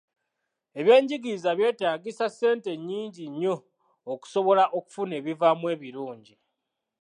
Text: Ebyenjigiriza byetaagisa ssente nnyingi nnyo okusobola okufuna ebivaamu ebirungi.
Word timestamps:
Ebyenjigiriza 0.79 1.49
byetaagisa 1.57 2.25
ssente 2.29 2.71
nnyingi 2.75 3.23
nnyo 3.31 3.55
okusobola 4.11 4.63
okufuna 4.77 5.13
ebivaamu 5.19 5.65
ebirungi. 5.75 6.35